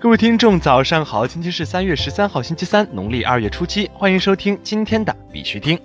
[0.00, 1.26] 各位听众，早上好！
[1.26, 5.76] 今天是三月十三号，星期三，农历二月初七，欢迎收听今天的必须听。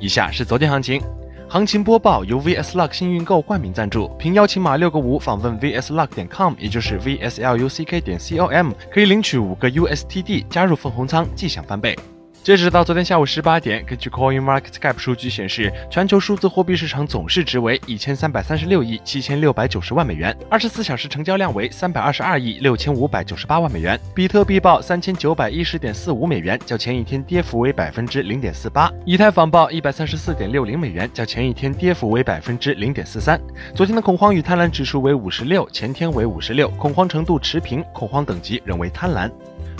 [0.00, 1.00] 以下是昨天行情，
[1.48, 11.96] 行情播报由 VS Luck 幸运购冠名赞助，凭邀请码六个五访问 VSLuck 点 com，也就是 VSLUCK 点 com，可以领取五个 USTD，加入分红仓，即享翻倍。
[12.44, 23.98] 截止到昨天下午十八点，根据 Coin Market Cap 数据显示，全球数字货币市场总市值为一千三百三十六亿七千六百九十万美元，二十四小时成交量为三百二十二亿六千五百九十八万美元。
[24.14, 28.92] 比特币报三千九百一十点四五美元，较前一天跌幅为百分之零点四八。
[29.06, 33.40] 以太坊报一百三十四点六零美元，较前一天跌幅为百分之零点四三。
[33.74, 39.30] 昨天的恐慌与贪婪指数为五十六，前天为五十六，恐慌程度持平，恐慌等级仍为贪婪。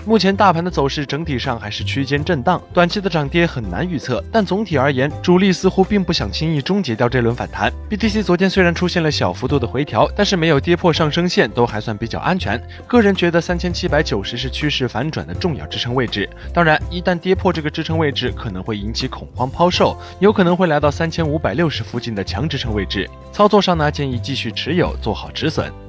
[0.06, 4.22] 目前大盘的走势整体上还是区间震荡，短期的涨跌很难预测。
[4.30, 7.72] 但总体而言，主力似乎并不想轻易终结掉这轮反弹。
[7.88, 12.62] BTC 昨天虽然出现了小幅度的回调，但是没有跌破上升线，都还算比较安全。
[12.86, 16.28] 个人觉得三千七百九十是趋势反转的重要支撑位置。
[16.52, 23.08] 当然，一旦跌破这个支撑位置，可能会引起恐慌抛售，有可能会来到三千五百六十附近的强支撑位置。
[23.32, 25.83] 操作上呢，建议继续持有，做好止损。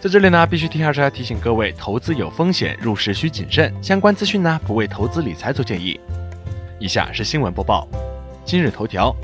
[0.00, 3.70] 在这里呢，必须听下要提醒各位，投资有风险，入市需谨慎。
[3.82, 6.00] 相关资讯呢，不为投资理财做建议。
[6.78, 7.86] 以下是新闻播报。
[8.42, 9.14] 今日头条：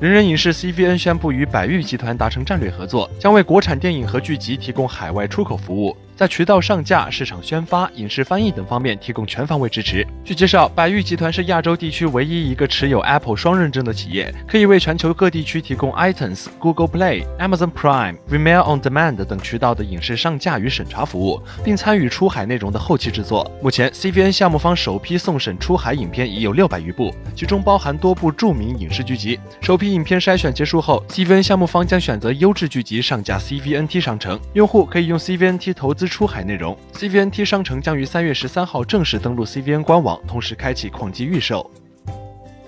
[0.00, 5.94] 人人影视 CVN 宣布与百誉集团达成战略合作，将为国产电影和剧集提供海外出口服务。
[6.16, 10.06] 在渠道上架、市场宣发、影视翻译等方面提供全方位支持。
[10.24, 23.50] 据介绍，百誉集团是亚洲地区唯一一个持有 Apple 双认证的企业，可以为全球各地区提供 iTunes、Google Play、Amazon Prime、Vimeo On Demand 等渠道的影视上架与审查服务，并参与出海内容的后期制作。
[23.60, 29.36] 目前，CVN 项目方首批送审出海影片已有六百余部，其中包含多部著名影视剧集。
[29.60, 36.03] 首批影片筛选结束后，CVN 项目方将选择优质剧集上架 CVNT 商城，用户可以用 CVNT 投资。
[36.08, 41.70] 出海内容，CVNT 商城将于三月十三号正式登陆 CVN 官网，同时开启矿机预售。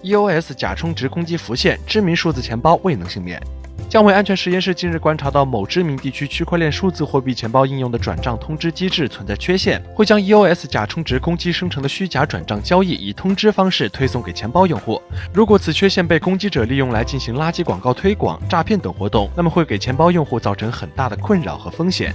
[0.02, 3.40] EOS 假充值攻击浮现，知名数字钱包未能幸免。
[3.88, 15.00] 降维安全实验室近日观察到某知名地区区块链数字货币钱包应用的转账通知机制存在缺陷，会将 EOS 假充值攻击生成的虚假转账交易以通知方式推送给钱包用户。
[15.32, 22.14] 如果此缺陷被攻击者利用来进行垃圾广告推广、诈骗等活动，那么会给钱包用户造成很大的困扰和风险。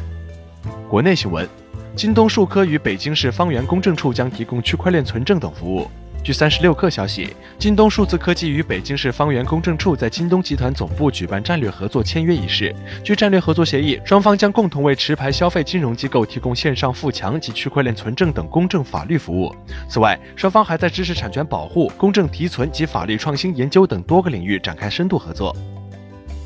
[0.89, 1.47] 国内新闻：
[1.95, 5.87] 京东数科与北京市方圆公证处将提供区块链存证等服务。
[6.23, 12.75] 据三十六氪消息，京东数字科技与北京市方圆公证处在京东集团总部举办战略合作签约仪式。
[13.03, 19.51] 据战略合作协议，双方将共同为持牌消费金融机构提供线上富强及区块链存证等公证法律服务。
[19.89, 25.55] 此外，双方还在知识产权保护、公证提存及法律创新研究等多个领域展开深度合作。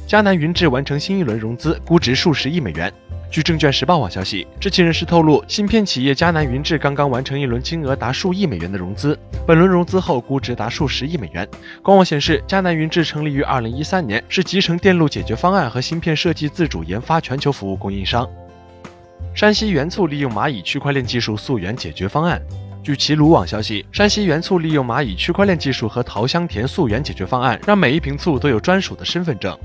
[0.07, 2.93] 迦南云智完成新一轮融资，估值数十亿美元。
[3.29, 11.45] 据证券时报网消息，知情人士透露，芯片企业迦南云智刚刚完成一轮金额达数亿美元的融资，本轮融资后估值达数十亿美元。
[11.83, 18.25] 官网显示，迦南云智成立于二零一三年，是集成电路解决方案和芯片设计自主研发全球服务供应商。
[19.33, 22.41] 山西元簇利用蚂蚁区块链技术溯源解决方案。
[22.81, 29.57] 据齐鲁网消息，山西元簇利用蚂蚁区块链技术和桃香田溯源解决方案，让每一瓶醋都有专属的身份证。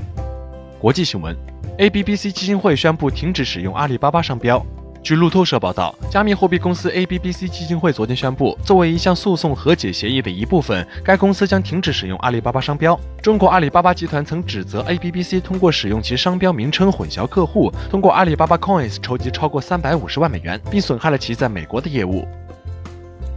[0.81, 1.37] 国际新闻。
[1.81, 4.63] ABBC 基金会宣布停止使用阿里巴巴商标。
[5.03, 13.01] 据路透社报道，加密货币公司 ABBC 基金会昨天宣布，作为一项诉讼和解协议的一部分，该公司将停止使用阿里巴巴商标。
[13.23, 22.29] 中国阿里巴巴集团曾指责 ABBC 通过使用其商标名称混淆客户，通过阿里巴巴 Coins 筹集超过三百五十万美元，并损害了其在美国的业务。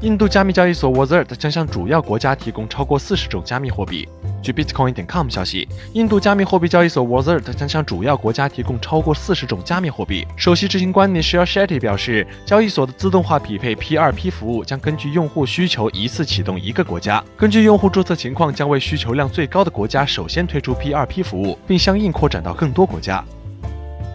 [0.04, 4.06] 印度加密交易所 Wazir 将向主要国家提供超过四十种加密货币。
[4.42, 10.28] 据 Bitcoin 点 com 消息，印度加密货币交易所 Wazir 将向主要国家提供超过四十种加密货币。
[10.36, 23.24] 首席执行官 Nishil Shetty 表示，交易所的自动化匹配 P2P 服务将根据用户需求一次启动一个国家，根据用户注册情况，将为需求量最高的国家首先推出 P2P 服务，并相应扩展到更多国家。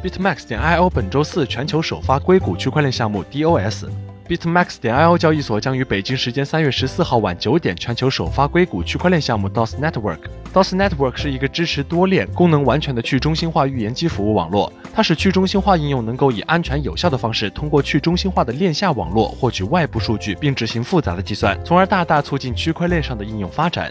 [0.04, 3.86] Bitmax 点 IO 本周四全球首发硅谷区块链项目 DOS。
[4.28, 10.19] Bitmax 点 IO 交易所将于北京时间三月十四号晚九点全球首发硅谷区块链项目 DOS Network。
[10.53, 23.91] DOS Network 是一个支持多链、功能完全的去中心化预言机服务网络，它使去中心化应用能够以安全有效的方式，通过去中心化的链下网络获取外部数据，并执行复杂的计算，从而大大促进区块链上的应用发展。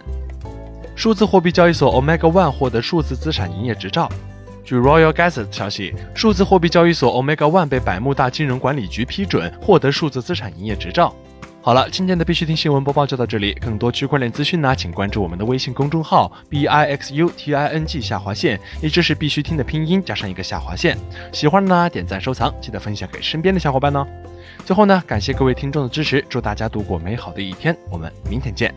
[0.95, 4.07] 数字货币交易所 Omega One 获得数字资产营业执照。
[4.68, 11.16] 据 Royal Gazette 消息，数字货币交易所 Omega One 被百慕大金融管理局批准获得数字资产营业执照。
[11.62, 13.54] 好了，今天的必须听新闻播报就到这里。
[13.62, 20.98] 更多区块链资讯呢，请关注我们的微信公众号 b i x u t i n g 下划线，也就是必须听的拼音加上一个下划线。
[21.31, 24.06] 喜欢的呢，点赞收藏，记得分享给身边的小伙伴哦。
[24.66, 28.75] 最后呢，感谢各位听众的支持，祝大家度过美好的一天，我们明天见。